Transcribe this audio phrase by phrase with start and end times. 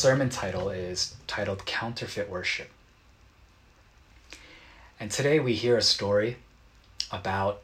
[0.00, 2.70] sermon title is titled Counterfeit Worship.
[4.98, 6.38] And today we hear a story
[7.12, 7.60] about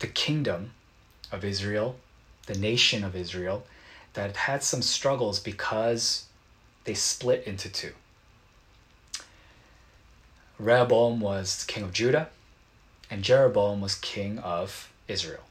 [0.00, 0.72] the kingdom
[1.30, 1.94] of Israel,
[2.48, 3.64] the nation of Israel,
[4.14, 6.24] that had some struggles because
[6.82, 7.92] they split into two.
[10.58, 12.30] Rehoboam was king of Judah,
[13.08, 15.44] and Jeroboam was king of Israel.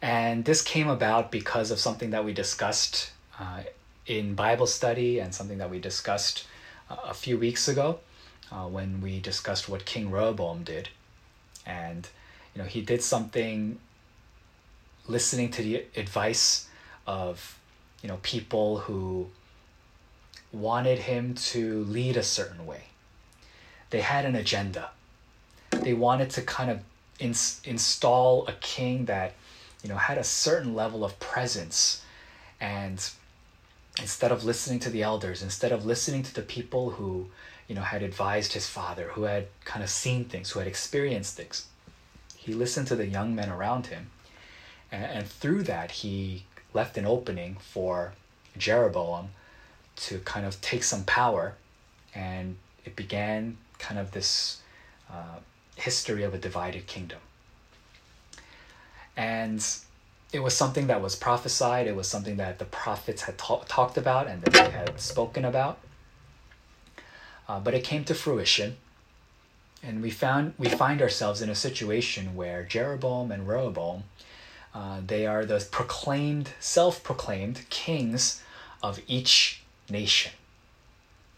[0.00, 3.62] And this came about because of something that we discussed uh,
[4.10, 6.44] in Bible study and something that we discussed
[6.90, 8.00] uh, a few weeks ago
[8.50, 10.88] uh, when we discussed what King Rehoboam did.
[11.64, 12.08] And,
[12.52, 13.78] you know, he did something
[15.06, 16.66] listening to the advice
[17.06, 17.56] of,
[18.02, 19.28] you know, people who
[20.52, 22.86] wanted him to lead a certain way.
[23.90, 24.90] They had an agenda.
[25.70, 26.80] They wanted to kind of
[27.20, 29.34] ins- install a king that
[29.84, 32.02] you know had a certain level of presence
[32.60, 33.10] and
[34.00, 37.26] instead of listening to the elders instead of listening to the people who
[37.68, 41.36] you know had advised his father who had kind of seen things who had experienced
[41.36, 41.66] things
[42.40, 44.10] he listened to the young men around him.
[44.90, 48.14] And, and through that he left an opening for
[48.56, 49.28] jeroboam
[49.96, 51.54] to kind of take some power
[52.14, 54.62] and it began kind of this
[55.12, 55.38] uh,
[55.76, 57.18] history of a divided kingdom.
[59.16, 59.62] And
[60.32, 63.96] it was something that was prophesied it was something that the prophets had ta- talked
[63.96, 65.78] about and that they had spoken about.
[67.48, 68.76] Uh, but it came to fruition
[69.82, 74.04] and we found we find ourselves in a situation where jeroboam and rehoboam
[74.72, 78.42] uh, they are the proclaimed self-proclaimed kings
[78.82, 80.32] of each nation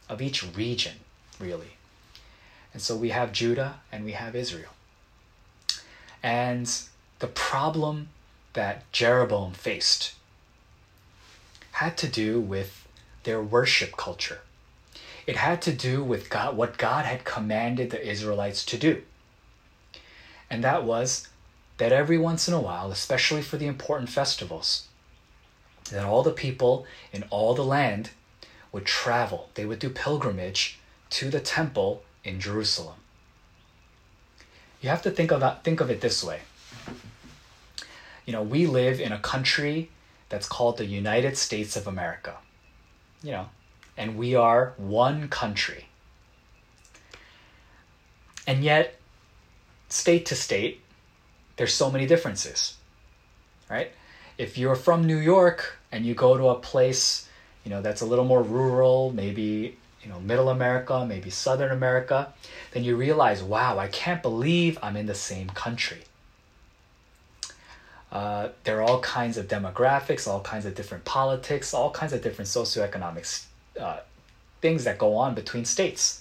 [0.08, 0.96] of each region
[1.40, 1.72] really.
[2.72, 4.70] And so we have judah and we have israel.
[6.22, 6.70] And
[7.18, 8.08] the problem
[8.54, 10.14] that Jeroboam faced
[11.72, 12.86] had to do with
[13.24, 14.40] their worship culture.
[15.26, 19.02] It had to do with God, what God had commanded the Israelites to do.
[20.50, 21.28] And that was
[21.78, 24.88] that every once in a while, especially for the important festivals,
[25.90, 28.10] that all the people in all the land
[28.70, 29.50] would travel.
[29.54, 30.78] They would do pilgrimage
[31.10, 32.96] to the temple in Jerusalem.
[34.80, 36.40] You have to think about think of it this way
[38.26, 39.90] you know, we live in a country
[40.28, 42.36] that's called the United States of America.
[43.22, 43.48] You know,
[43.96, 45.86] and we are one country.
[48.46, 48.98] And yet,
[49.88, 50.80] state to state,
[51.56, 52.76] there's so many differences,
[53.70, 53.92] right?
[54.38, 57.28] If you're from New York and you go to a place,
[57.64, 62.32] you know, that's a little more rural, maybe, you know, middle America, maybe southern America,
[62.72, 66.02] then you realize, wow, I can't believe I'm in the same country.
[68.12, 72.22] Uh, there are all kinds of demographics, all kinds of different politics, all kinds of
[72.22, 73.46] different socioeconomic
[73.80, 74.00] uh,
[74.60, 76.20] things that go on between states.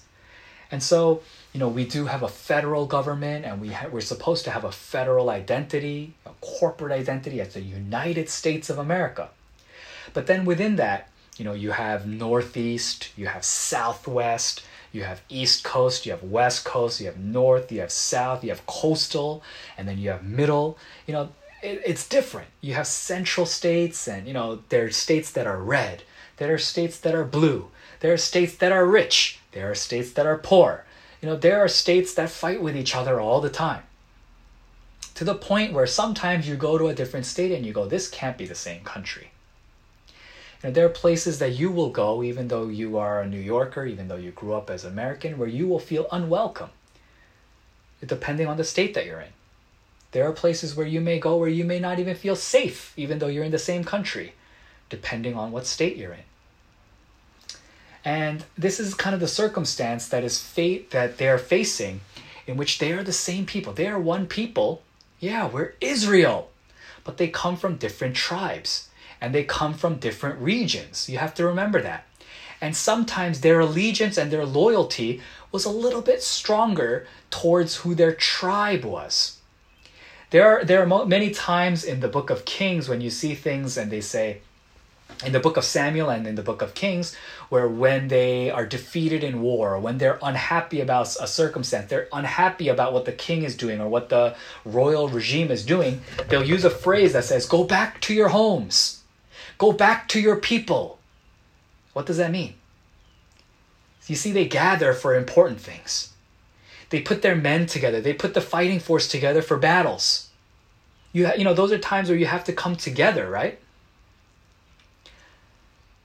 [0.72, 1.22] And so,
[1.52, 4.63] you know, we do have a federal government and we ha- we're supposed to have
[4.63, 9.29] a federal identity, a corporate identity as the United States of America.
[10.13, 14.63] But then within that, you know, you have Northeast, you have Southwest,
[14.94, 18.50] you have East Coast, you have West Coast, you have North, you have South, you
[18.50, 19.44] have Coastal,
[19.78, 20.78] and then you have Middle.
[21.06, 21.29] You know,
[21.61, 22.47] it, it's different.
[22.61, 26.03] You have central states, and you know there are states that are red.
[26.38, 27.67] There are states that are blue.
[27.99, 29.39] There are states that are rich.
[29.51, 30.85] There are states that are poor.
[31.22, 33.83] You know there are states that fight with each other all the time.
[35.16, 38.09] To the point where sometimes you go to a different state and you go, this
[38.09, 39.29] can't be the same country.
[40.07, 43.39] You know, there are places that you will go, even though you are a New
[43.39, 46.72] Yorker, even though you grew up as American, where you will feel unwelcome,
[48.05, 49.33] depending on the state that you're in.
[50.11, 53.19] There are places where you may go where you may not even feel safe, even
[53.19, 54.33] though you're in the same country,
[54.89, 56.23] depending on what state you're in.
[58.03, 62.02] And this is kind of the circumstance that is fate that they're facing,
[62.47, 63.73] in which they are the same people.
[63.73, 64.81] They are one people.
[65.19, 66.49] Yeah, we're Israel,
[67.03, 68.90] but they come from different tribes
[69.22, 71.08] and they come from different regions.
[71.08, 72.05] You have to remember that.
[72.59, 75.22] And sometimes their allegiance and their loyalty
[75.52, 79.37] was a little bit stronger towards who their tribe was.
[80.31, 83.78] There are there are many times in the book of Kings when you see things
[83.78, 84.39] and they say
[85.25, 87.13] in the book of Samuel and in the book of Kings
[87.49, 92.69] where when they are defeated in war, when they're unhappy about a circumstance, they're unhappy
[92.69, 94.33] about what the king is doing or what the
[94.63, 99.01] royal regime is doing, they'll use a phrase that says, "Go back to your homes.
[99.57, 100.97] Go back to your people."
[101.91, 102.55] What does that mean?
[104.07, 106.10] You see, they gather for important things.
[106.91, 108.02] They put their men together.
[108.02, 110.29] They put the fighting force together for battles.
[111.14, 113.59] You, you know, those are times where you have to come together, right?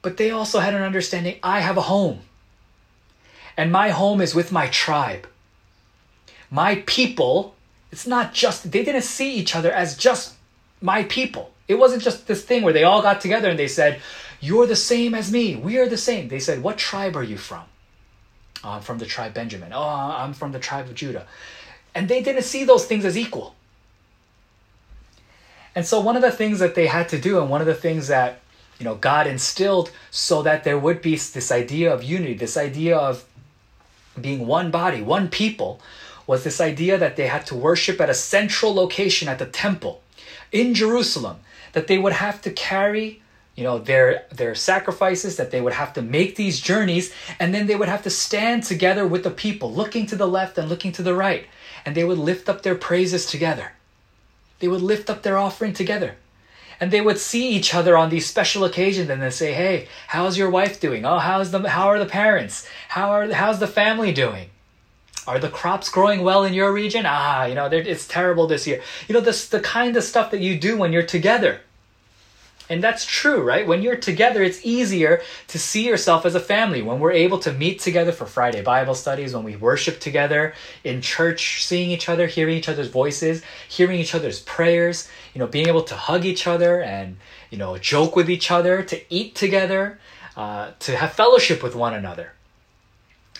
[0.00, 2.20] But they also had an understanding I have a home.
[3.56, 5.26] And my home is with my tribe.
[6.50, 7.56] My people,
[7.90, 10.34] it's not just, they didn't see each other as just
[10.80, 11.50] my people.
[11.66, 14.00] It wasn't just this thing where they all got together and they said,
[14.40, 15.56] You're the same as me.
[15.56, 16.28] We are the same.
[16.28, 17.64] They said, What tribe are you from?
[18.68, 19.72] I'm from the tribe Benjamin.
[19.72, 21.26] Oh, uh, I'm from the tribe of Judah.
[21.94, 23.54] And they didn't see those things as equal.
[25.74, 27.74] And so one of the things that they had to do, and one of the
[27.74, 28.40] things that
[28.78, 32.96] you know God instilled so that there would be this idea of unity, this idea
[32.96, 33.24] of
[34.18, 35.80] being one body, one people,
[36.26, 40.02] was this idea that they had to worship at a central location at the temple
[40.50, 41.38] in Jerusalem,
[41.72, 43.22] that they would have to carry
[43.56, 47.66] you know their their sacrifices that they would have to make these journeys and then
[47.66, 50.92] they would have to stand together with the people looking to the left and looking
[50.92, 51.46] to the right.
[51.84, 53.72] And they would lift up their praises together.
[54.58, 56.16] They would lift up their offering together.
[56.78, 60.36] And they would see each other on these special occasions and then say hey how's
[60.36, 61.06] your wife doing?
[61.06, 62.68] Oh how's the how are the parents?
[62.88, 64.50] How are how's the family doing?
[65.26, 67.04] Are the crops growing well in your region?
[67.06, 68.82] Ah you know it's terrible this year.
[69.08, 71.62] You know this the kind of stuff that you do when you're together
[72.68, 73.66] and that's true, right?
[73.66, 76.82] When you're together, it's easier to see yourself as a family.
[76.82, 81.00] When we're able to meet together for Friday Bible studies, when we worship together in
[81.00, 85.68] church, seeing each other, hearing each other's voices, hearing each other's prayers, you know, being
[85.68, 87.16] able to hug each other and,
[87.50, 90.00] you know, joke with each other, to eat together,
[90.36, 92.32] uh, to have fellowship with one another.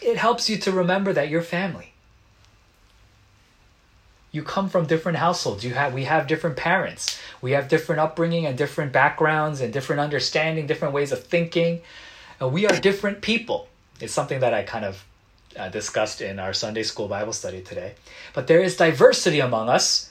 [0.00, 1.94] It helps you to remember that you're family
[4.36, 5.64] you come from different households.
[5.64, 7.18] You have we have different parents.
[7.40, 11.80] We have different upbringing and different backgrounds and different understanding different ways of thinking.
[12.38, 13.66] And we are different people.
[13.98, 15.02] It's something that i kind of
[15.58, 17.94] uh, discussed in our sunday school bible study today.
[18.34, 20.10] But there is diversity among us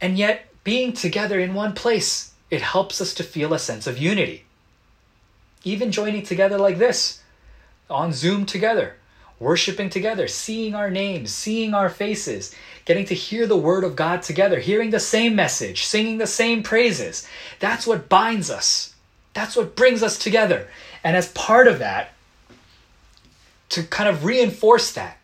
[0.00, 3.98] and yet being together in one place it helps us to feel a sense of
[3.98, 4.46] unity.
[5.62, 7.20] Even joining together like this
[7.90, 8.96] on zoom together
[9.38, 12.54] worshiping together seeing our names seeing our faces
[12.88, 16.62] getting to hear the word of God together, hearing the same message, singing the same
[16.62, 17.28] praises.
[17.60, 18.94] That's what binds us.
[19.34, 20.68] That's what brings us together.
[21.04, 22.14] And as part of that,
[23.68, 25.18] to kind of reinforce that,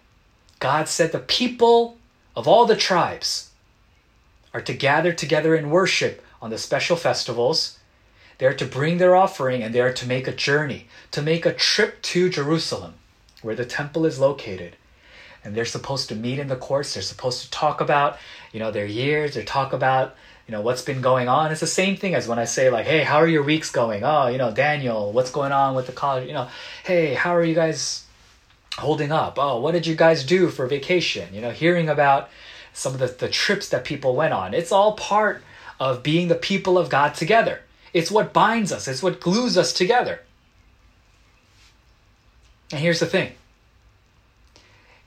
[0.60, 1.96] God said the people
[2.36, 3.50] of all the tribes
[4.52, 7.78] are to gather together in worship on the special festivals.
[8.36, 12.02] They're to bring their offering and they're to make a journey, to make a trip
[12.02, 12.92] to Jerusalem,
[13.44, 14.76] where the temple is located
[15.44, 16.94] and they're supposed to meet in the courts.
[16.94, 18.18] They're supposed to talk about,
[18.52, 19.34] you know, their years.
[19.34, 20.16] They talk about,
[20.48, 21.52] you know, what's been going on.
[21.52, 24.02] It's the same thing as when I say like, hey, how are your weeks going?
[24.02, 26.26] Oh, you know, Daniel, what's going on with the college?
[26.26, 26.48] You know,
[26.84, 28.06] hey, how are you guys
[28.78, 29.38] holding up?
[29.38, 31.32] Oh, what did you guys do for vacation?
[31.34, 32.30] You know, hearing about
[32.72, 34.54] some of the, the trips that people went on.
[34.54, 35.42] It's all part
[35.78, 37.60] of being the people of God together.
[37.92, 38.88] It's what binds us.
[38.88, 40.22] It's what glues us together.
[42.74, 43.30] And here's the thing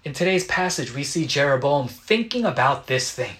[0.05, 3.35] in today's passage, we see Jeroboam thinking about this thing.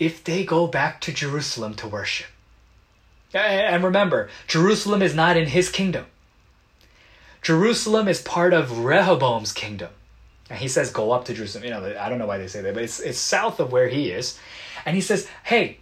[0.00, 2.26] If they go back to Jerusalem to worship,
[3.32, 6.06] and remember, Jerusalem is not in his kingdom.
[7.42, 9.90] Jerusalem is part of Rehoboam's kingdom.
[10.50, 11.62] And he says, go up to Jerusalem.
[11.62, 13.86] You know, I don't know why they say that, but it's, it's south of where
[13.86, 14.36] he is.
[14.84, 15.78] And he says, hey,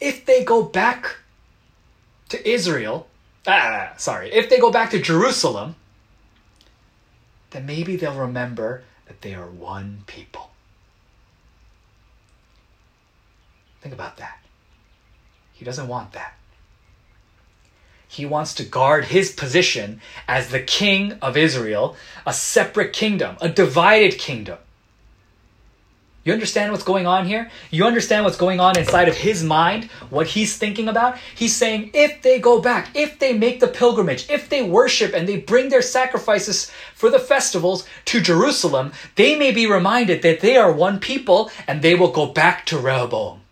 [0.00, 1.18] if they go back
[2.30, 3.06] to Israel,
[3.46, 5.76] ah, sorry, if they go back to Jerusalem,
[7.50, 10.50] then maybe they'll remember that they are one people.
[13.80, 14.38] Think about that.
[15.52, 16.34] He doesn't want that.
[18.08, 23.48] He wants to guard his position as the king of Israel, a separate kingdom, a
[23.48, 24.58] divided kingdom.
[26.26, 27.52] You understand what's going on here?
[27.70, 31.18] You understand what's going on inside of his mind, what he's thinking about?
[31.36, 35.28] He's saying if they go back, if they make the pilgrimage, if they worship and
[35.28, 40.56] they bring their sacrifices for the festivals to Jerusalem, they may be reminded that they
[40.56, 43.42] are one people and they will go back to Rehoboam.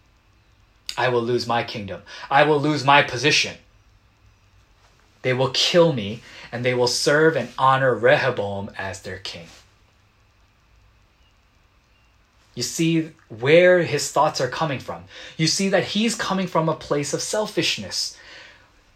[0.98, 2.02] I will lose my kingdom.
[2.28, 3.54] I will lose my position.
[5.22, 9.46] They will kill me and they will serve and honor Rehoboam as their king.
[12.54, 15.04] You see where his thoughts are coming from.
[15.36, 18.16] You see that he's coming from a place of selfishness.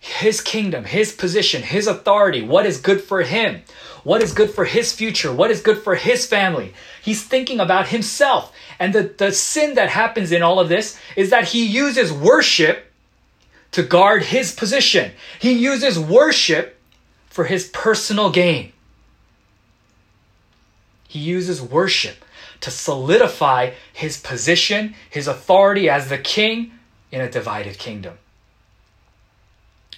[0.00, 3.62] His kingdom, his position, his authority, what is good for him,
[4.05, 6.73] what is good for his future, what is good for his family.
[7.03, 8.55] He's thinking about himself.
[8.79, 12.93] And the, the sin that happens in all of this is that he uses worship
[13.73, 15.11] to guard his position.
[15.41, 16.79] He uses worship
[17.27, 18.73] for his personal gain.
[21.09, 22.25] He uses worship
[22.61, 26.73] to solidify his position, his authority as the king
[27.11, 28.19] in a divided kingdom.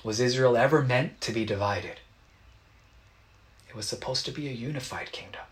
[0.02, 2.00] was Israel ever meant to be divided.
[3.68, 5.42] It was supposed to be a unified kingdom.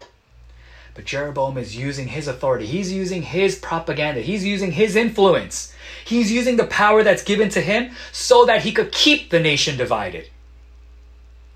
[0.95, 2.67] But Jeroboam is using his authority.
[2.67, 4.21] He's using his propaganda.
[4.21, 5.73] He's using his influence.
[6.05, 9.77] He's using the power that's given to him so that he could keep the nation
[9.77, 10.31] divided.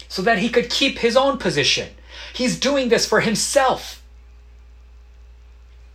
[0.09, 1.89] So that he could keep his own position.
[2.35, 4.02] He's doing this for himself.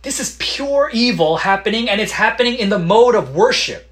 [0.08, 3.90] This is pure evil happening, and it's happening in the mode of worship.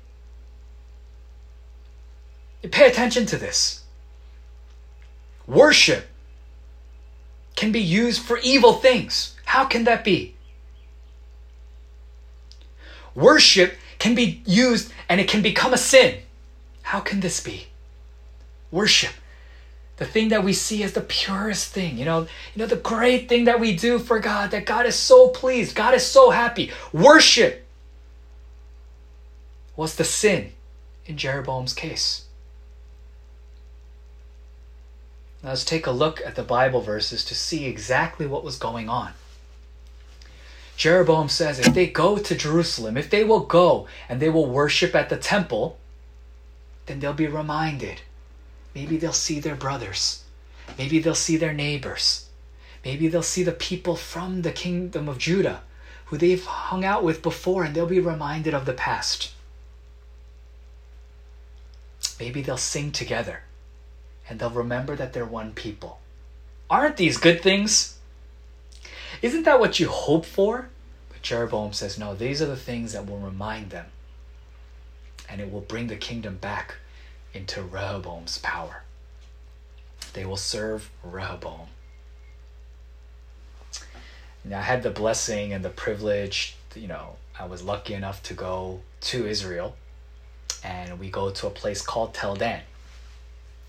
[2.70, 3.84] Pay attention to this.
[5.46, 6.06] Worship
[7.54, 9.36] can be used for evil things.
[9.44, 10.34] How can that be?
[13.14, 16.22] Worship can be used and it can become a sin.
[16.80, 17.66] How can this be?
[18.70, 19.12] Worship,
[19.96, 23.28] the thing that we see as the purest thing, you know, you know the great
[23.28, 26.70] thing that we do for God, that God is so pleased, God is so happy.
[26.92, 27.66] Worship
[29.74, 30.52] was the sin
[31.06, 32.26] in Jeroboam's case.
[35.42, 38.88] Now let's take a look at the Bible verses to see exactly what was going
[38.88, 39.12] on.
[40.76, 44.94] Jeroboam says if they go to Jerusalem, if they will go and they will worship
[44.94, 45.78] at the temple,
[46.84, 48.02] then they'll be reminded.
[48.76, 50.22] Maybe they'll see their brothers.
[50.76, 52.28] Maybe they'll see their neighbors.
[52.84, 55.62] Maybe they'll see the people from the kingdom of Judah
[56.04, 59.32] who they've hung out with before and they'll be reminded of the past.
[62.20, 63.44] Maybe they'll sing together
[64.28, 66.00] and they'll remember that they're one people.
[66.68, 67.96] Aren't these good things?
[69.22, 70.68] Isn't that what you hope for?
[71.08, 73.86] But Jeroboam says, no, these are the things that will remind them.
[75.30, 76.74] And it will bring the kingdom back
[77.36, 78.82] into Rehoboam's power.
[80.12, 81.68] They will serve Rehoboam.
[84.44, 88.34] Now, I had the blessing and the privilege, you know, I was lucky enough to
[88.34, 89.76] go to Israel.
[90.64, 92.62] And we go to a place called Tel Dan.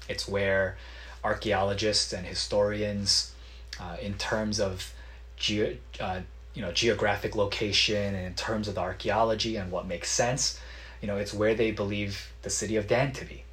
[0.07, 0.77] It's where
[1.23, 3.33] archaeologists and historians,
[3.79, 4.93] uh, in terms of
[5.35, 6.21] ge- uh,
[6.53, 10.59] you know geographic location and in terms of the archaeology and what makes sense
[11.01, 13.43] you know it's where they believe the city of dan to be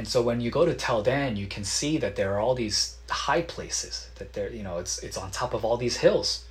[0.00, 2.54] and so when you go to tel dan you can see that there are all
[2.54, 6.44] these high places that there you know it's it's on top of all these hills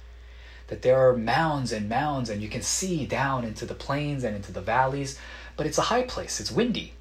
[0.68, 4.36] that there are mounds and mounds and you can see down into the plains and
[4.36, 5.20] into the valleys
[5.58, 6.94] but it's a high place it's windy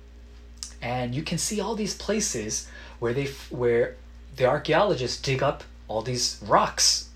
[0.80, 3.96] and you can see all these places where they where
[4.36, 7.08] the archaeologists dig up all these rocks.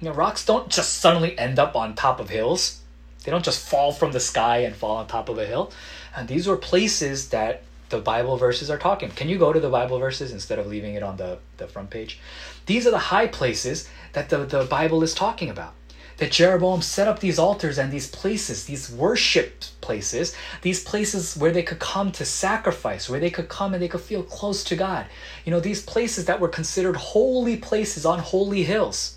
[0.00, 2.80] You know, rocks don't just suddenly end up on top of hills.
[3.24, 5.72] They don't just fall from the sky and fall on top of a hill.
[6.16, 9.10] And these were places that the Bible verses are talking.
[9.10, 11.90] Can you go to the Bible verses instead of leaving it on the, the front
[11.90, 12.18] page?
[12.66, 15.74] These are the high places that the, the Bible is talking about
[16.20, 21.50] that Jeroboam set up these altars and these places, these worship places, these places where
[21.50, 24.76] they could come to sacrifice, where they could come and they could feel close to
[24.76, 25.06] God.
[25.46, 29.16] You know, these places that were considered holy places on holy hills.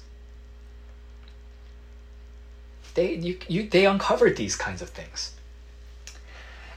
[2.93, 5.32] They, you, you, they uncovered these kinds of things.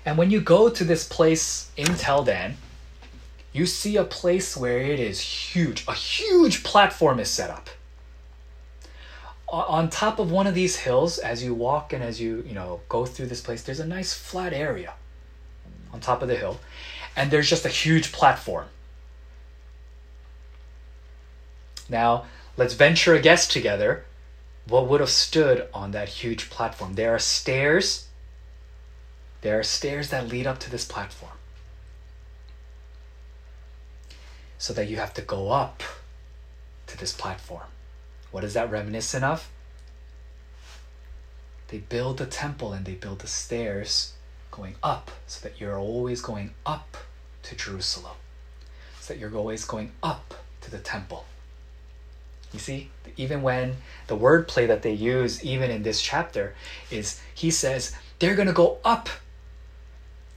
[0.07, 2.57] And when you go to this place in Tel Dan,
[3.53, 5.85] you see a place where it is huge.
[5.89, 7.69] A huge platform is set up.
[9.49, 12.81] On top of one of these hills as you walk and as you you know
[12.89, 14.95] go through this place there's a nice flat area
[15.93, 16.61] on top of the hill.
[17.17, 18.67] And there's just a huge platform.
[21.89, 24.05] Now let's venture a guess together
[24.69, 26.95] what would have stood on that huge platform.
[26.95, 28.06] There are stairs
[29.47, 31.39] there are stairs that lead up to this platform
[34.59, 35.83] so that you have to go up
[36.87, 37.69] to this platform
[38.37, 39.49] what is that reminiscent of?
[41.69, 44.13] They build the temple and they build the stairs
[44.51, 46.99] going up so that you're always going up
[47.45, 48.17] to Jerusalem.
[49.01, 51.25] So that you're always going up to the temple.
[52.53, 53.77] You see, even when
[54.07, 56.55] the wordplay that they use, even in this chapter,
[56.91, 59.09] is he says they're going to go up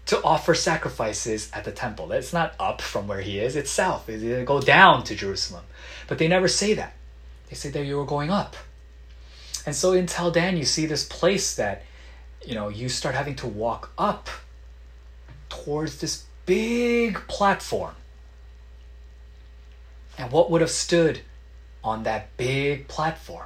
[0.10, 2.12] to offer sacrifices at the temple.
[2.12, 4.08] It's not up from where he is, it's south.
[4.08, 5.66] To go down to Jerusalem.
[6.08, 6.94] But they never say that.
[7.48, 8.56] They say that you were going up.
[9.68, 11.84] And so in Tel Dan, you see this place that,
[12.44, 14.30] you know, you start having to walk up
[15.48, 17.94] towards this big platform.
[20.18, 21.22] And what would have stood
[21.84, 23.46] on that big platform?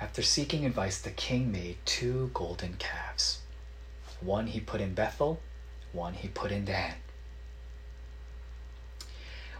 [0.00, 3.40] After seeking advice, the king made two golden calves.
[4.20, 5.40] One he put in Bethel,
[5.92, 6.94] one he put in Dan.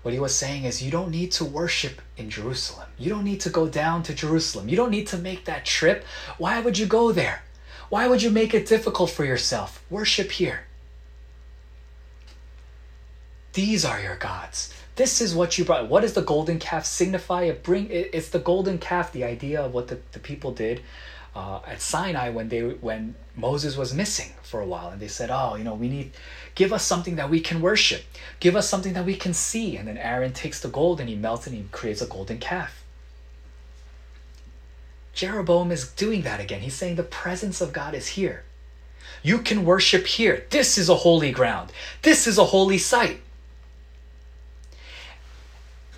[0.02, 2.88] What he was saying is, you don't need to worship in Jerusalem.
[2.97, 4.69] You don't need to go down to Jerusalem.
[4.69, 6.05] You don't need to make that trip.
[6.38, 7.43] Why would you go there?
[7.88, 9.83] Why would you make it difficult for yourself?
[9.90, 10.66] Worship here.
[13.57, 14.75] These are your gods.
[14.97, 15.89] This is what you brought.
[15.89, 17.45] What does the golden calf signify?
[17.45, 20.83] It bring it, it's the golden calf, the idea of what the, the people did
[21.35, 25.31] uh, at Sinai when they when Moses was missing for a while, and they said,
[25.33, 26.13] "Oh, you know, we need
[26.55, 28.03] give us something that we can worship,
[28.41, 31.17] give us something that we can see." And then Aaron takes the gold and he
[31.17, 32.85] melts and he creates a golden calf.
[35.15, 36.61] Jeroboam is doing that again.
[36.61, 38.45] He's saying the presence of God is here.
[39.23, 40.45] You can worship here.
[40.51, 41.73] This is a holy ground.
[42.03, 43.23] This is a holy site.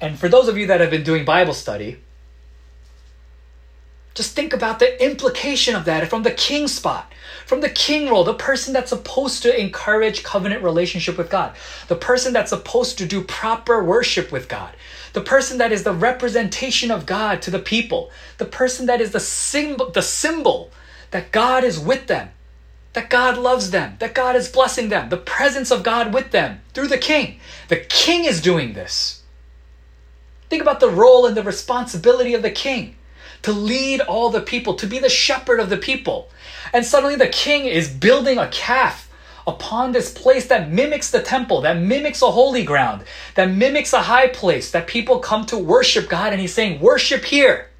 [0.00, 1.98] And for those of you that have been doing Bible study,
[4.14, 7.12] just think about the implication of that from the king spot,
[7.46, 11.54] from the king role, the person that's supposed to encourage covenant relationship with God,
[11.86, 14.74] the person that's supposed to do proper worship with God,
[15.12, 19.12] the person that is the representation of God to the people, the person that is
[19.12, 20.72] the symbol, the symbol
[21.12, 22.30] that God is with them,
[22.94, 26.60] that God loves them, that God is blessing them, the presence of God with them
[26.74, 27.38] through the king.
[27.68, 29.17] The king is doing this.
[30.48, 32.96] Think about the role and the responsibility of the king
[33.42, 36.28] to lead all the people, to be the shepherd of the people.
[36.72, 39.10] And suddenly the king is building a calf
[39.46, 44.02] upon this place that mimics the temple, that mimics a holy ground, that mimics a
[44.02, 46.32] high place, that people come to worship God.
[46.32, 47.70] And he's saying, Worship here.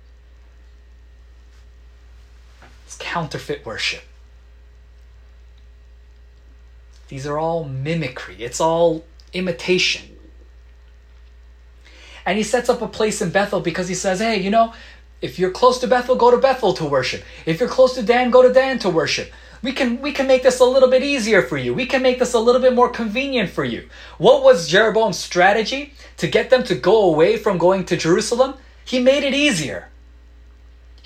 [2.87, 4.03] It's counterfeit worship.
[7.09, 10.18] These are all mimicry, it's all imitation.
[12.29, 14.75] And he sets up a place in Bethel because he says, Hey, you know,
[15.21, 17.25] if you're close to Bethel, go to Bethel to worship.
[17.47, 19.33] If you're close to Dan, go to Dan to worship
[19.63, 21.75] we can we can make this a little bit easier for you.
[21.75, 23.89] We can make this a little bit more convenient for you.
[24.19, 28.55] What was Jeroboam's strategy to get them to go away from going to Jerusalem?
[28.85, 29.89] He made it easier.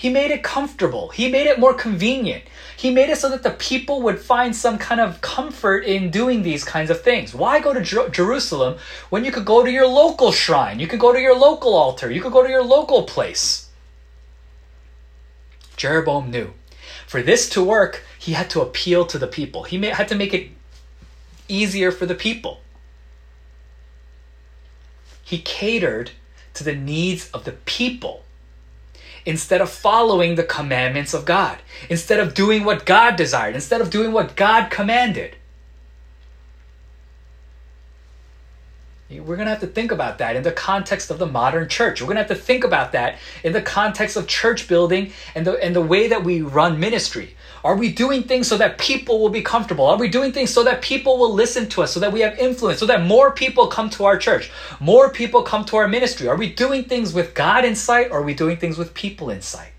[0.02, 1.10] He made it comfortable.
[1.10, 2.42] He made it more convenient.
[2.76, 6.42] He made it so that the people would find some kind of comfort in doing
[6.42, 7.32] these kinds of things.
[7.32, 8.78] Why go to Jer- Jerusalem
[9.10, 10.80] when you could go to your local shrine?
[10.80, 12.10] You could go to your local altar.
[12.10, 13.68] You could go to your local place.
[15.76, 16.52] Jeroboam knew
[17.06, 19.62] for this to work, he had to appeal to the people.
[19.62, 20.50] He had to make it
[21.46, 22.60] easier for the people.
[25.22, 26.10] He catered
[26.54, 28.24] to the needs of the people
[29.24, 31.58] instead of following the commandments of God,
[31.88, 35.36] instead of doing what God desired, instead of doing what God commanded.
[39.20, 42.00] We're going to have to think about that in the context of the modern church.
[42.00, 45.46] We're going to have to think about that in the context of church building and
[45.46, 47.36] the, and the way that we run ministry.
[47.64, 49.86] Are we doing things so that people will be comfortable?
[49.86, 52.36] Are we doing things so that people will listen to us, so that we have
[52.38, 56.26] influence, so that more people come to our church, more people come to our ministry?
[56.26, 59.30] Are we doing things with God in sight or are we doing things with people
[59.30, 59.72] in sight?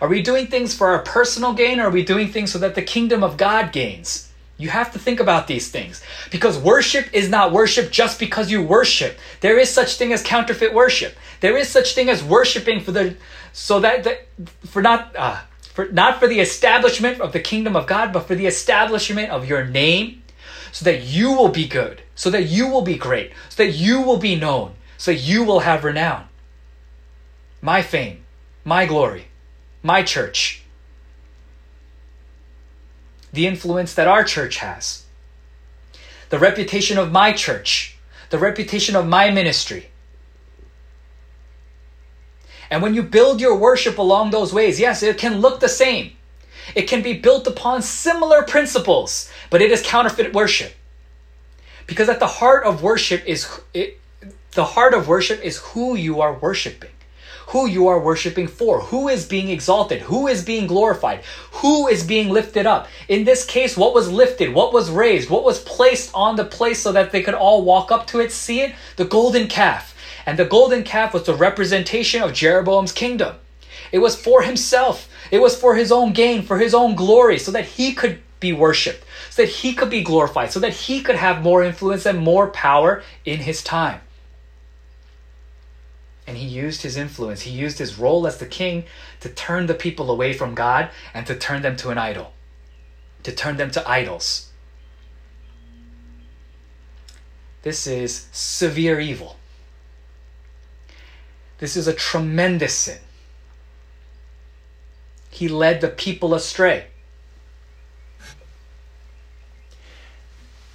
[0.00, 2.76] Are we doing things for our personal gain or are we doing things so that
[2.76, 4.30] the kingdom of God gains?
[4.56, 8.62] You have to think about these things because worship is not worship just because you
[8.62, 9.16] worship.
[9.40, 11.16] There is such thing as counterfeit worship.
[11.40, 13.16] There is such thing as worshiping for the
[13.52, 14.18] so that the,
[14.66, 15.40] for not uh,
[15.78, 19.48] for not for the establishment of the kingdom of God, but for the establishment of
[19.48, 20.24] your name,
[20.72, 24.02] so that you will be good, so that you will be great, so that you
[24.02, 26.26] will be known, so that you will have renown.
[27.62, 28.24] My fame,
[28.64, 29.28] my glory,
[29.84, 30.64] my church
[33.32, 35.04] the influence that our church has,
[36.30, 37.96] the reputation of my church,
[38.30, 39.90] the reputation of my ministry.
[42.70, 46.12] And when you build your worship along those ways, yes, it can look the same.
[46.74, 50.74] It can be built upon similar principles, but it is counterfeit worship.
[51.86, 53.98] Because at the heart of worship is it,
[54.52, 56.90] the heart of worship is who you are worshiping
[57.48, 62.04] who you are worshiping for, who is being exalted, who is being glorified, who is
[62.04, 62.88] being lifted up.
[63.08, 66.78] In this case, what was lifted, what was raised, what was placed on the place
[66.78, 68.74] so that they could all walk up to it, see it?
[68.96, 69.94] The golden calf.
[70.28, 73.36] And the golden calf was the representation of Jeroboam's kingdom.
[73.90, 75.08] It was for himself.
[75.30, 78.52] It was for his own gain, for his own glory, so that he could be
[78.52, 82.18] worshiped, so that he could be glorified, so that he could have more influence and
[82.18, 84.02] more power in his time
[86.28, 88.84] and he used his influence, he used his role as the king
[89.20, 92.34] to turn the people away from God and to turn them to an idol,
[93.22, 94.50] to turn them to idols.
[97.62, 99.36] This is severe evil.
[101.58, 102.98] This is a tremendous sin.
[105.30, 106.86] He led the people astray.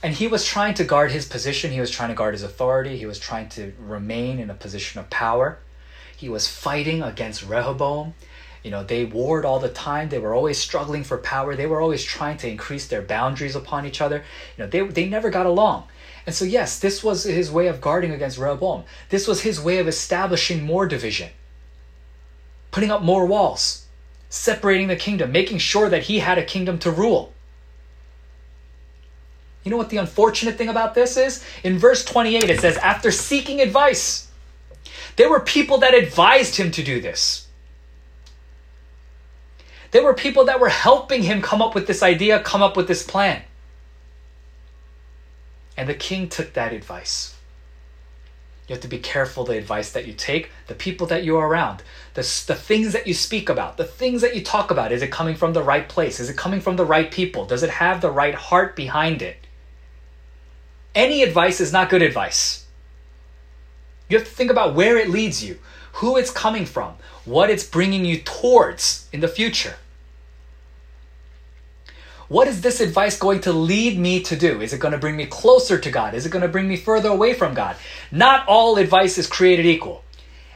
[0.03, 2.97] and he was trying to guard his position he was trying to guard his authority
[2.97, 5.57] he was trying to remain in a position of power
[6.15, 8.13] he was fighting against rehoboam
[8.63, 10.09] You know, they warred all the time.
[10.09, 11.55] They were always struggling for power.
[11.55, 14.23] They were always trying to increase their boundaries upon each other.
[14.57, 15.83] You know, they, they never got along.
[16.25, 18.85] And so, yes, this was his way of guarding against Rehoboam.
[19.09, 21.29] This was his way of establishing more division,
[22.71, 23.85] putting up more walls,
[24.29, 27.33] separating the kingdom, making sure that he had a kingdom to rule.
[29.65, 31.43] You know what the unfortunate thing about this is?
[31.63, 34.29] In verse 28, it says, after seeking advice,
[35.17, 37.47] there were people that advised him to do this.
[39.93, 42.87] There were people that were helping him come up with this idea, come up with
[42.87, 43.43] this plan.
[45.77, 47.35] And the king took that advice.
[48.67, 51.83] You have to be careful the advice that you take, the people that you're around,
[52.15, 54.91] the, the things that you speak about, the things that you talk about.
[54.91, 56.19] Is it coming from the right place?
[56.19, 57.45] Is it coming from the right people?
[57.45, 59.37] Does it have the right heart behind it?
[60.95, 62.65] Any advice is not good advice.
[64.09, 65.59] You have to think about where it leads you,
[65.93, 69.75] who it's coming from, what it's bringing you towards in the future.
[72.29, 74.61] What is this advice going to lead me to do?
[74.61, 76.13] Is it going to bring me closer to God?
[76.13, 77.75] Is it going to bring me further away from God?
[78.11, 80.03] Not all advice is created equal.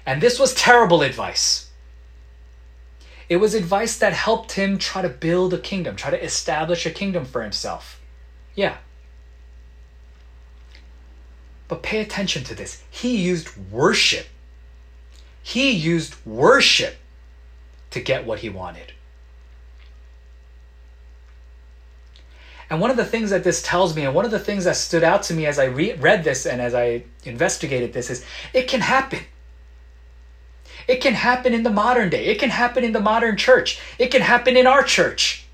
[0.06, 1.70] And this was terrible advice.
[3.30, 6.92] It was advice that helped him try to build a kingdom, try to establish a
[6.92, 8.00] kingdom for himself.
[8.56, 8.78] Yeah.
[11.68, 12.82] But pay attention to this.
[12.90, 14.28] He used worship.
[15.44, 16.96] He used worship
[17.92, 18.94] to get what he wanted.
[22.70, 24.76] And one of the things that this tells me, and one of the things that
[24.76, 28.26] stood out to me as I re- read this and as I investigated this, is
[28.54, 29.20] it can happen.
[30.88, 32.26] It can happen in the modern day.
[32.26, 33.80] It can happen in the modern church.
[33.98, 35.46] It can happen in our church.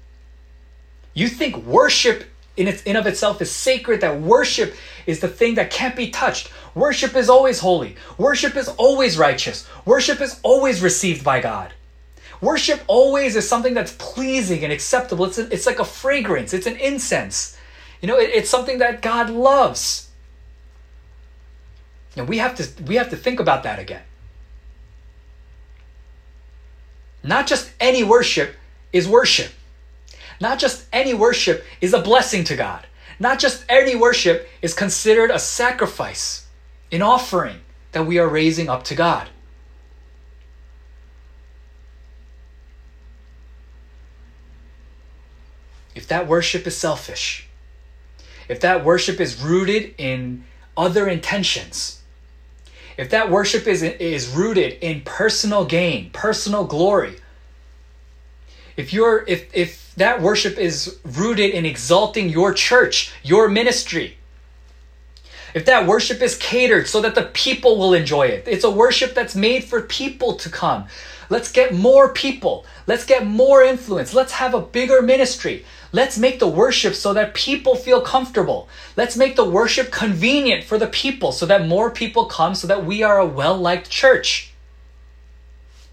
[1.14, 5.56] You think worship in its in of itself is sacred, that worship is the thing
[5.56, 6.52] that can't be touched.
[6.76, 7.96] Worship is always holy.
[8.18, 9.68] Worship is always righteous.
[9.86, 11.74] Worship is always received by God.
[12.44, 15.24] Worship always is something that's pleasing and acceptable.
[15.24, 17.58] It's, it's like a fragrance, it's an incense.
[18.02, 20.10] You know, it, it's something that God loves.
[22.18, 24.02] And we have to we have to think about that again.
[27.24, 28.58] Not just any worship
[28.92, 29.54] is worship.
[30.42, 32.86] Not just any worship is a blessing to God.
[33.20, 36.46] Not just any worship is considered a sacrifice,
[36.92, 37.62] an offering
[37.94, 39.30] that we are raising up to God.
[46.04, 47.48] If that worship is selfish,
[48.50, 50.44] if that worship is rooted in
[50.76, 52.02] other intentions,
[52.98, 57.16] if that worship is, is rooted in personal gain, personal glory,
[58.76, 64.18] if you're if if that worship is rooted in exalting your church, your ministry,
[65.54, 69.14] if that worship is catered so that the people will enjoy it, it's a worship
[69.14, 70.86] that's made for people to come.
[71.30, 72.66] Let's get more people.
[72.88, 74.14] Let's get more influence.
[74.14, 75.66] Let's have a bigger ministry.
[75.96, 78.68] Let's make the worship so that people feel comfortable.
[78.98, 82.84] Let's make the worship convenient for the people so that more people come so that
[82.84, 84.52] we are a well liked church.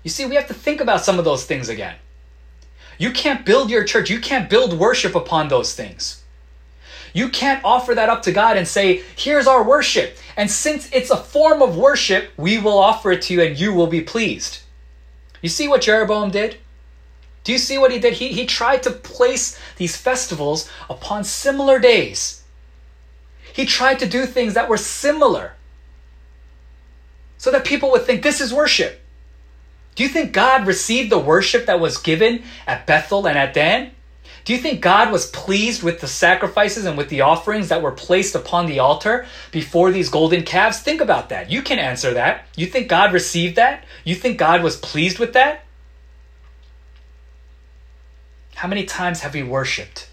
[0.03, 1.97] You see, we have to think about some of those things again.
[2.97, 6.23] You can't build your church, you can't build worship upon those things.
[7.13, 10.17] You can't offer that up to God and say, here's our worship.
[10.37, 13.75] And since it's a form of worship, we will offer it to you and you
[13.75, 14.61] will be pleased.
[15.43, 16.59] You see what Jeroboam did?
[17.45, 18.15] Do you see what he did?
[18.15, 22.43] He, he tried to place these festivals upon similar days.
[23.53, 25.55] He tried to do things that were similar
[27.39, 29.01] so that people would think this is worship.
[29.95, 33.93] Do you think God received the worship that was given at Bethel and at Dan?
[34.45, 37.93] Do you think God was pleased with the sacrifices and with the offerings that were
[37.93, 40.81] placed upon the altar before these golden calves?
[40.81, 41.51] Think about that.
[41.51, 42.47] You can answer that.
[42.57, 43.85] You think God received that?
[44.05, 45.65] You think God was pleased with that?
[48.61, 50.11] How many times have we worshiped?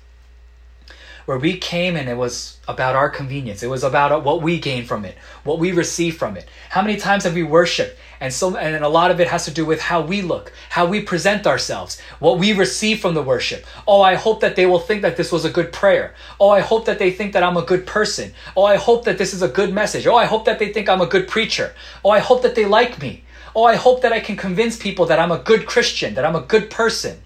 [1.25, 3.61] Where we came and it was about our convenience.
[3.61, 6.47] It was about what we gain from it, what we receive from it.
[6.69, 7.99] How many times have we worshiped?
[8.21, 10.85] And so and a lot of it has to do with how we look, how
[10.85, 13.65] we present ourselves, what we receive from the worship.
[13.85, 16.15] Oh, I hope that they will think that this was a good prayer.
[16.39, 18.31] Oh, I hope that they think that I'm a good person.
[18.55, 20.07] Oh, I hope that this is a good message.
[20.07, 21.73] Oh, I hope that they think I'm a good preacher.
[22.05, 23.25] Oh, I hope that they like me.
[23.53, 26.37] Oh, I hope that I can convince people that I'm a good Christian, that I'm
[26.37, 27.19] a good person.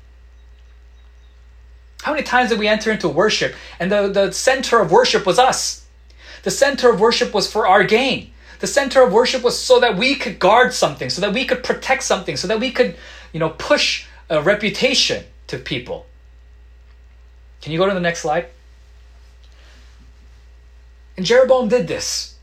[2.04, 5.38] How many times did we enter into worship and the, the center of worship was
[5.38, 5.86] us?
[6.44, 8.32] The center of worship was for our gain.
[8.60, 11.64] The center of worship was so that we could guard something, so that we could
[11.64, 12.96] protect something, so that we could,
[13.34, 16.06] you know, push a reputation to people.
[17.62, 18.48] Can you go to the next slide?
[21.18, 22.36] And Jeroboam did this.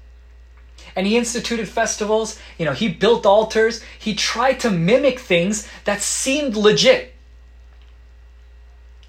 [0.99, 2.40] and he instituted festivals.
[2.59, 3.83] You know, he built altars.
[3.99, 7.14] He tried to mimic things that seemed legit.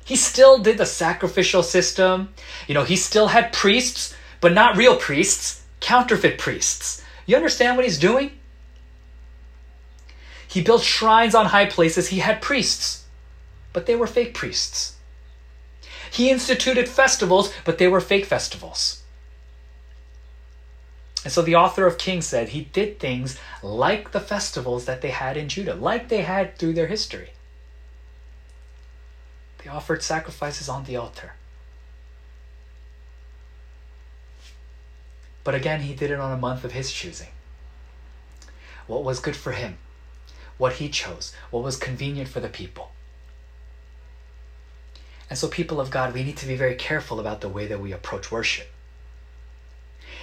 [0.10, 2.34] He still did the sacrificial system.
[2.68, 7.04] You know, he still had priests, but not real priests, counterfeit priests.
[7.28, 8.32] You understand what he's doing?
[10.48, 12.08] He built shrines on high places.
[12.08, 13.06] He had priests,
[13.72, 14.96] but they were fake priests.
[16.12, 19.04] He instituted festivals, but they were fake festivals.
[21.24, 25.12] And so the author of Kings said he did things like the festivals that they
[25.12, 27.30] had in Judah, like they had through their history.
[29.64, 31.34] They offered sacrifices on the altar.
[35.44, 37.30] But again, he did it on a month of his choosing.
[38.88, 39.78] What was good for him,
[40.58, 42.92] what he chose, what was convenient for the people.
[45.30, 47.80] And so, people of God, we need to be very careful about the way that
[47.80, 48.68] we approach worship.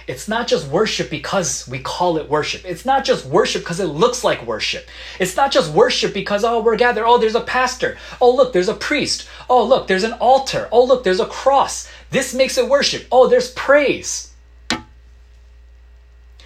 [0.07, 2.63] It's not just worship because we call it worship.
[2.63, 4.87] It's not just worship because it looks like worship.
[5.19, 7.05] It's not just worship because, oh, we're gathered.
[7.05, 7.97] Oh, there's a pastor.
[8.21, 9.27] Oh, look, there's a priest.
[9.49, 10.69] Oh, look, there's an altar.
[10.71, 11.91] Oh, look, there's a cross.
[12.09, 13.05] This makes it worship.
[13.11, 14.33] Oh, there's praise.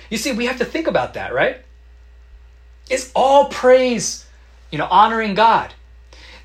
[0.09, 1.61] You see, we have to think about that, right?
[2.89, 4.25] Is all praise,
[4.71, 5.73] you know, honoring God?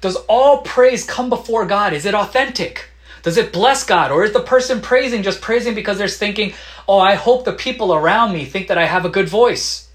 [0.03, 1.95] Does all praise come before God?
[1.95, 2.91] Is it authentic?
[3.27, 4.13] Does it bless God?
[4.13, 6.55] Or is the person praising just praising because they're thinking,
[6.87, 9.89] oh, I hope the people around me think that I have a good voice?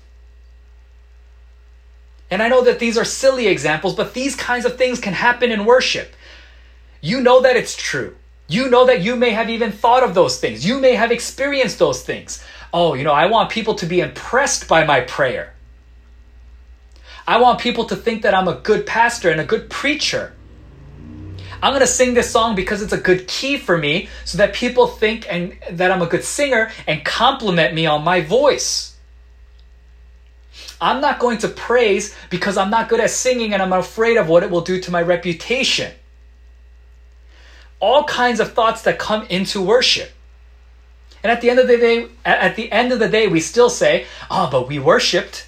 [2.29, 5.49] And I know that these are silly examples, but these kinds of things can happen
[5.49, 6.13] in worship.
[6.99, 8.17] You know that it's true.
[8.49, 10.65] You know that you may have even thought of those things.
[10.65, 12.43] You may have experienced those things.
[12.73, 15.53] Oh, you know, I want people to be impressed by my prayer.
[17.25, 20.33] I want people to think that I'm a good pastor and a good preacher.
[21.61, 24.53] I'm going to sing this song because it's a good key for me so that
[24.53, 28.95] people think and that I'm a good singer and compliment me on my voice.
[30.79, 34.27] I'm not going to praise because I'm not good at singing and I'm afraid of
[34.27, 35.93] what it will do to my reputation.
[37.79, 40.11] All kinds of thoughts that come into worship.
[41.23, 43.69] And at the end of the day, at the end of the day, we still
[43.69, 45.45] say, "Oh, but we worshipped."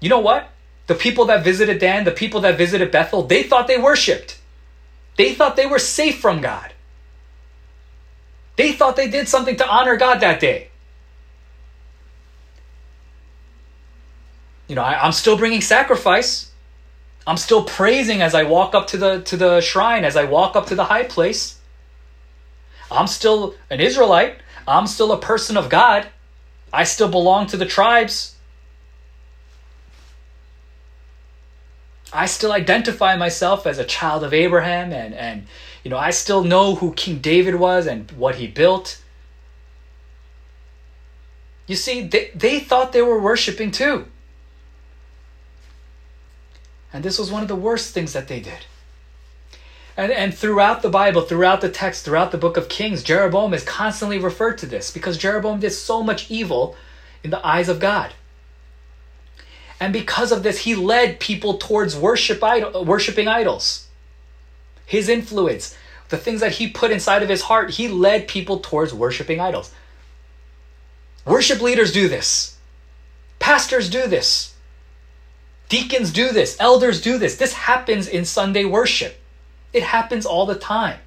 [0.00, 0.50] You know what?
[0.86, 4.38] The people that visited Dan, the people that visited Bethel, they thought they worshiped.
[5.16, 6.72] They thought they were safe from God.
[8.56, 10.68] They thought they did something to honor God that day.
[14.68, 16.50] You know, I, am still bringing sacrifice.
[17.26, 20.56] I'm still praising as I walk up to the to the shrine, as I walk
[20.56, 21.58] up to the high place.
[22.90, 24.36] I'm still an Israelite.
[24.66, 26.06] I'm still a person of God.
[26.72, 28.35] I still belong to the tribes.
[32.12, 35.46] I still identify myself as a child of Abraham and, and
[35.82, 39.02] you know, I still know who King David was and what he built.
[41.66, 44.06] You see, they, they thought they were worshiping too.
[46.92, 48.66] And this was one of the worst things that they did.
[49.96, 53.64] And, and throughout the Bible, throughout the text, throughout the book of Kings, Jeroboam is
[53.64, 56.76] constantly referred to this because Jeroboam did so much evil
[57.24, 58.12] in the eyes of God.
[59.78, 63.88] And because of this, he led people towards worship idol, worshiping idols.
[64.86, 65.76] His influence,
[66.08, 69.72] the things that he put inside of his heart, he led people towards worshiping idols.
[71.24, 72.56] Worship leaders do this.
[73.38, 74.54] Pastors do this.
[75.68, 76.56] Deacons do this.
[76.60, 77.36] Elders do this.
[77.36, 79.20] This happens in Sunday worship.
[79.72, 81.00] It happens all the time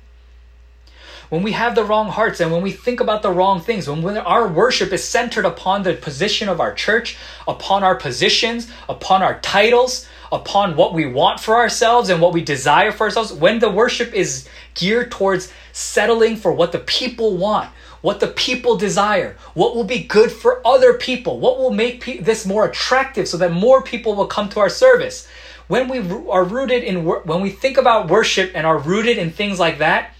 [1.29, 4.01] when we have the wrong hearts and when we think about the wrong things, when,
[4.01, 9.21] when our worship is centered upon the position of our church, upon our positions, upon
[9.21, 13.59] our titles, upon what we want for ourselves and what we desire for ourselves, when
[13.59, 17.69] the worship is geared towards settling for what the people want,
[18.01, 22.19] what the people desire, what will be good for other people, what will make pe-
[22.19, 25.27] this more attractive so that more people will come to our service.
[25.67, 29.59] When we are rooted in, when we think about worship and are rooted in things
[29.59, 30.15] like that,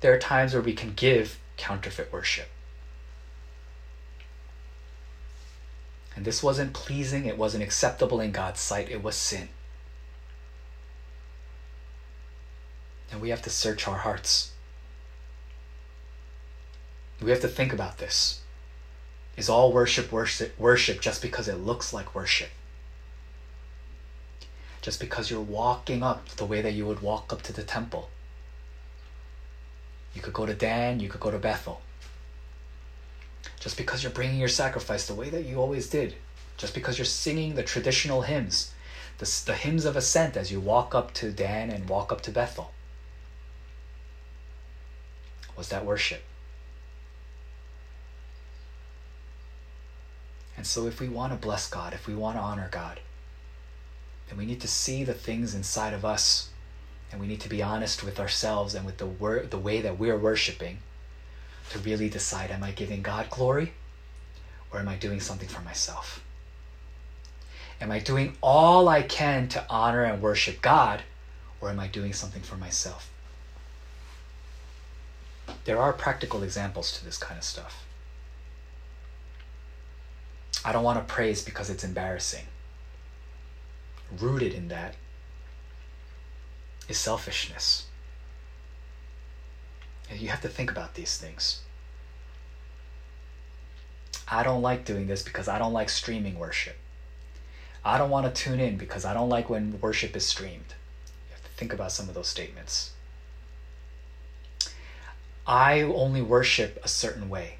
[0.00, 2.48] there are times where we can give counterfeit worship.
[6.14, 9.48] And this wasn't pleasing, it wasn't acceptable in God's sight, it was sin.
[13.10, 14.52] And we have to search our hearts.
[17.22, 18.40] We have to think about this.
[19.36, 22.50] Is all worship worship worship just because it looks like worship?
[24.82, 28.10] Just because you're walking up the way that you would walk up to the temple?
[30.14, 31.80] You could go to Dan, you could go to Bethel.
[33.60, 36.14] Just because you're bringing your sacrifice the way that you always did,
[36.56, 38.72] just because you're singing the traditional hymns,
[39.18, 42.30] the, the hymns of ascent as you walk up to Dan and walk up to
[42.30, 42.72] Bethel.
[45.56, 46.22] Was that worship?
[50.56, 53.00] And so, if we want to bless God, if we want to honor God,
[54.28, 56.50] then we need to see the things inside of us,
[57.10, 59.98] and we need to be honest with ourselves and with the wor- the way that
[59.98, 60.78] we're worshiping,
[61.70, 63.72] to really decide: Am I giving God glory,
[64.72, 66.22] or am I doing something for myself?
[67.80, 71.02] Am I doing all I can to honor and worship God,
[71.60, 73.10] or am I doing something for myself?
[75.64, 77.84] There are practical examples to this kind of stuff.
[80.64, 82.46] I don't want to praise because it's embarrassing.
[84.18, 84.94] Rooted in that
[86.88, 87.86] is selfishness.
[90.10, 91.60] And you have to think about these things.
[94.26, 96.76] I don't like doing this because I don't like streaming worship.
[97.84, 100.74] I don't want to tune in because I don't like when worship is streamed.
[101.28, 102.90] You have to think about some of those statements.
[105.46, 107.54] I only worship a certain way.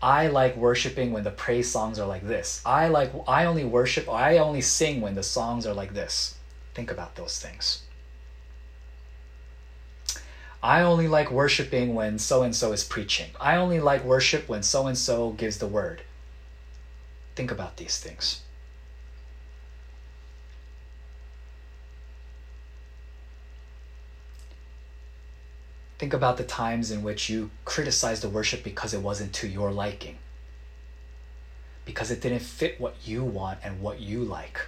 [0.00, 2.62] I like worshiping when the praise songs are like this.
[2.64, 6.36] I like I only worship I only sing when the songs are like this.
[6.74, 7.82] Think about those things.
[10.66, 13.30] I only like worshiping when so and so is preaching.
[13.40, 16.02] I only like worship when so and so gives the word.
[17.36, 18.40] Think about these things.
[26.00, 29.70] Think about the times in which you criticized the worship because it wasn't to your
[29.70, 30.18] liking,
[31.84, 34.58] because it didn't fit what you want and what you like.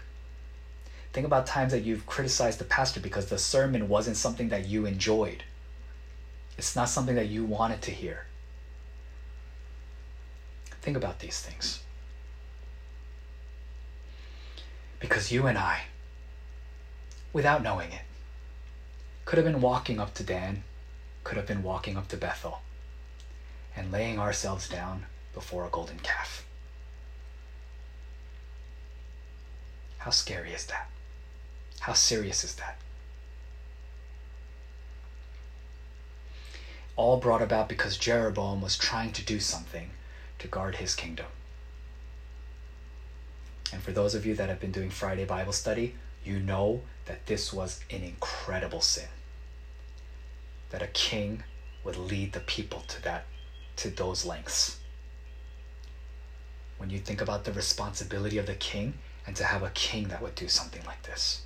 [1.13, 4.87] Think about times that you've criticized the pastor because the sermon wasn't something that you
[4.87, 5.43] enjoyed.
[6.59, 8.27] It's not something that you wanted to hear.
[10.83, 11.83] Think about these things.
[15.01, 15.83] Because you and I,
[17.33, 18.03] without knowing it,
[19.25, 20.65] could have been walking up to Dan
[21.29, 22.61] could have been walking up to Bethel
[23.77, 26.47] and laying ourselves down before a golden calf.
[29.99, 30.89] How scary is that?
[31.81, 32.79] How serious is that?
[36.99, 39.91] All brought about because Jeroboam was trying to do something
[40.41, 41.27] to guard his kingdom.
[43.73, 47.27] And for those of you that have been doing Friday Bible study, you know that
[47.27, 49.09] this was an incredible sin
[50.71, 51.45] that a king
[51.85, 53.27] would lead the people to that
[53.77, 54.81] to those lengths
[56.79, 60.21] when you think about the responsibility of the king and to have a king that
[60.21, 61.43] would do something like this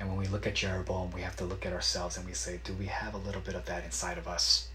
[0.00, 2.58] and when we look at jeroboam we have to look at ourselves and we say
[2.64, 4.68] do we have a little bit of that inside of us?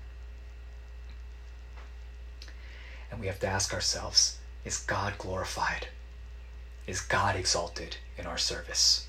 [3.12, 5.88] And we have to ask ourselves is god glorified?
[6.88, 9.08] Is god exalted in our service?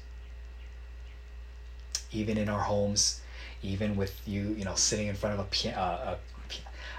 [2.10, 3.20] Even in our homes,
[3.62, 6.16] even with you, you know, sitting in front of a, uh,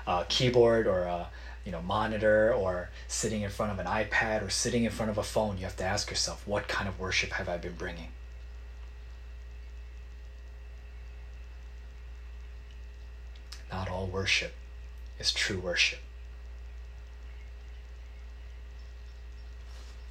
[0.08, 1.27] a, a keyboard or a
[1.65, 5.17] you know monitor or sitting in front of an iPad or sitting in front of
[5.17, 8.10] a phone, you have to ask yourself, what kind of worship have I been bringing?
[13.71, 14.53] Not all worship
[15.19, 15.99] is true worship.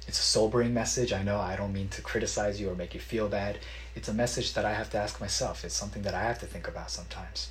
[0.07, 1.11] It's a sobering message.
[1.11, 3.59] I know I don't mean to criticize you or make you feel bad.
[3.93, 5.65] It's a message that I have to ask myself.
[5.65, 7.49] It's something that I have to think about sometimes.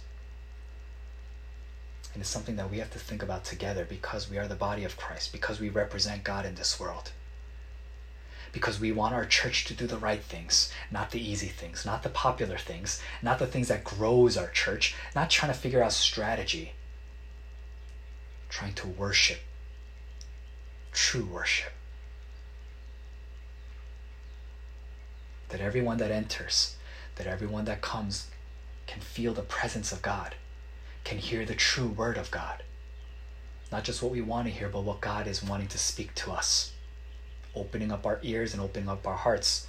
[2.15, 4.85] And it's something that we have to think about together because we are the body
[4.85, 7.13] of Christ, because we represent God in this world.
[8.57, 12.03] Because we want our church to do the right things, not the easy things, not
[12.03, 15.93] the popular things, not the things that grows our church, not trying to figure out
[15.93, 16.73] strategy.
[18.49, 19.41] Trying to worship.
[20.93, 21.73] True worship.
[25.49, 26.77] that everyone that enters,
[27.17, 28.29] that everyone that comes
[28.87, 30.35] can feel the presence of God,
[31.05, 32.63] can hear the true word of God.
[33.71, 36.33] Not just what we want to hear, but what God is wanting to speak to
[36.33, 36.73] us.
[37.57, 39.67] Opening up our ears and opening up our hearts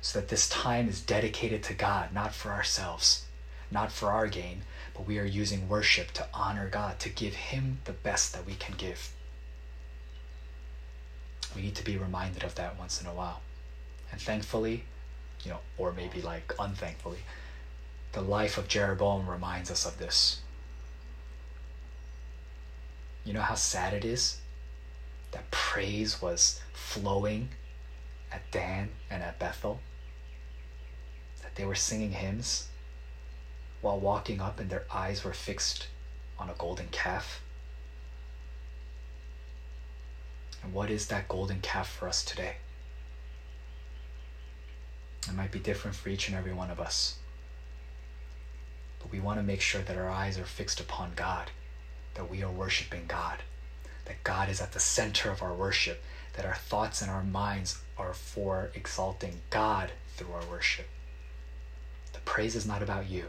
[0.00, 3.26] so that this time is dedicated to God, not for ourselves,
[3.70, 4.62] not for our gain,
[4.94, 8.54] but we are using worship to honor God, to give Him the best that we
[8.54, 9.12] can give.
[11.54, 13.42] We need to be reminded of that once in a while.
[14.10, 14.84] And thankfully,
[15.44, 17.18] you know, or maybe like unthankfully,
[18.12, 20.40] the life of Jeroboam reminds us of this.
[23.24, 24.38] You know how sad it is
[25.32, 27.50] that praise was flowing
[28.32, 29.80] at Dan and at Bethel?
[31.42, 32.68] That they were singing hymns
[33.80, 35.88] while walking up and their eyes were fixed
[36.38, 37.40] on a golden calf?
[40.62, 42.56] And what is that golden calf for us today?
[45.28, 47.16] It might be different for each and every one of us.
[48.98, 51.50] But we want to make sure that our eyes are fixed upon God,
[52.14, 53.42] that we are worshiping God,
[54.08, 56.02] that God is at the center of our worship,
[56.34, 60.88] that our thoughts and our minds are for exalting God through our worship.
[62.12, 63.26] The praise is not about you.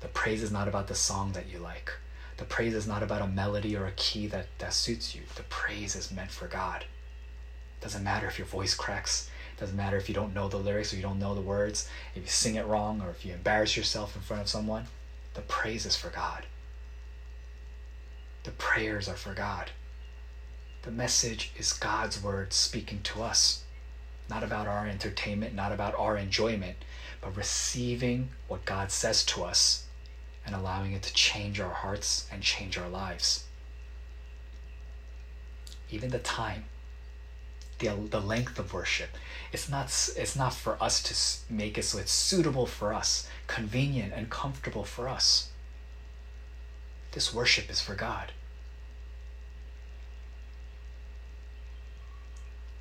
[0.00, 1.90] The praise is not about the song that you like.
[2.36, 5.22] The praise is not about a melody or a key that, that suits you.
[5.34, 6.82] The praise is meant for God.
[6.82, 9.30] It Doesn't matter if your voice cracks.
[9.56, 11.88] It Doesn't matter if you don't know the lyrics or you don't know the words.
[12.14, 14.86] If you sing it wrong or if you embarrass yourself in front of someone.
[15.34, 16.46] The praise is for God.
[18.44, 19.70] The prayers are for God.
[20.86, 23.64] The message is God's word speaking to us.
[24.30, 26.76] Not about our entertainment, not about our enjoyment,
[27.20, 29.86] but receiving what God says to us
[30.46, 33.46] and allowing it to change our hearts and change our lives.
[35.90, 36.66] Even the time,
[37.80, 39.10] the, the length of worship,
[39.52, 44.12] it's not, it's not for us to make it so it's suitable for us, convenient
[44.14, 45.50] and comfortable for us.
[47.10, 48.30] This worship is for God.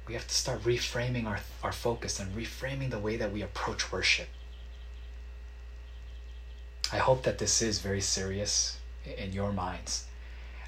[0.07, 3.91] We have to start reframing our, our focus and reframing the way that we approach
[3.91, 4.27] worship.
[6.91, 8.77] I hope that this is very serious
[9.17, 10.05] in your minds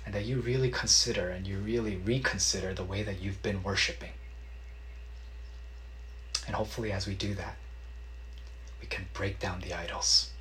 [0.06, 4.12] and that you really consider and you really reconsider the way that you've been worshiping.
[6.48, 7.58] And hopefully, as we do that,
[8.80, 10.32] we can break down the idols.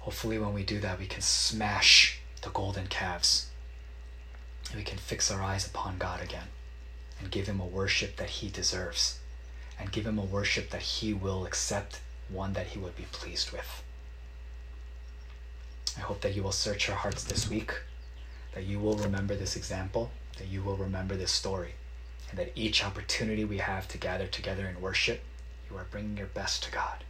[0.00, 3.51] Hopefully, when we do that, we can smash the golden calves
[4.72, 6.48] and we can fix our eyes upon God again
[7.20, 9.18] and give Him a worship that He deserves
[9.78, 12.00] and give Him a worship that He will accept
[12.30, 13.82] one that He would be pleased with.
[15.98, 17.74] I hope that you will search your hearts this week,
[18.54, 21.74] that you will remember this example, that you will remember this story,
[22.30, 25.20] and that each opportunity we have to gather together in worship,
[25.70, 27.04] you are bringing your best to God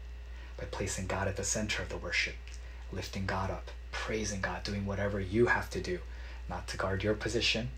[0.59, 2.35] by placing God at the center of the worship,
[2.91, 6.01] lifting God up, praising God, doing whatever you have to do,
[6.53, 7.71] not to guard your position,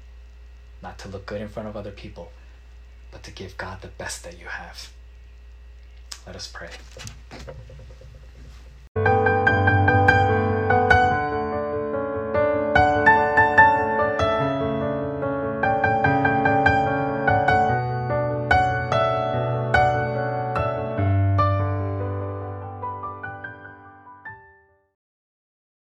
[0.82, 2.32] not to look good in front of other people,
[3.12, 4.90] but to give God the best that you have.
[6.26, 6.70] Let us pray.